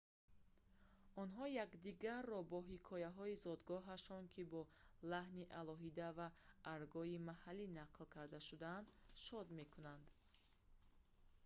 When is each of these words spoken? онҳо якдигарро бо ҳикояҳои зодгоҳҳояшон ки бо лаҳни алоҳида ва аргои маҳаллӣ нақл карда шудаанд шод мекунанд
онҳо 1.23 1.45
якдигарро 1.63 2.39
бо 2.51 2.57
ҳикояҳои 2.71 3.39
зодгоҳҳояшон 3.45 4.23
ки 4.33 4.41
бо 4.51 4.61
лаҳни 5.11 5.51
алоҳида 5.61 6.07
ва 6.17 6.27
аргои 6.75 7.17
маҳаллӣ 7.29 7.65
нақл 7.79 8.03
карда 8.15 8.39
шудаанд 8.47 8.87
шод 9.25 9.47
мекунанд 9.59 10.05